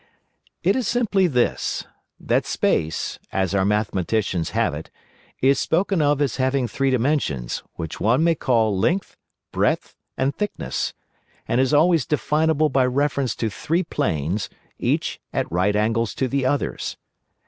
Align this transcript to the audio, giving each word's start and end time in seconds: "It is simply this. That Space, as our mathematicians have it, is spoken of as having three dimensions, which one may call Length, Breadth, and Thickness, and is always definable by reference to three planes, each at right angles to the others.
"It 0.63 0.75
is 0.75 0.87
simply 0.87 1.27
this. 1.27 1.85
That 2.19 2.47
Space, 2.47 3.19
as 3.31 3.53
our 3.53 3.63
mathematicians 3.65 4.49
have 4.49 4.73
it, 4.73 4.89
is 5.43 5.59
spoken 5.59 6.01
of 6.01 6.19
as 6.23 6.37
having 6.37 6.67
three 6.67 6.89
dimensions, 6.89 7.61
which 7.75 7.99
one 8.01 8.23
may 8.23 8.33
call 8.33 8.75
Length, 8.75 9.15
Breadth, 9.51 9.93
and 10.17 10.33
Thickness, 10.35 10.95
and 11.47 11.61
is 11.61 11.71
always 11.71 12.07
definable 12.07 12.69
by 12.69 12.87
reference 12.87 13.35
to 13.35 13.51
three 13.51 13.83
planes, 13.83 14.49
each 14.79 15.19
at 15.31 15.45
right 15.51 15.75
angles 15.75 16.15
to 16.15 16.27
the 16.27 16.47
others. 16.47 16.97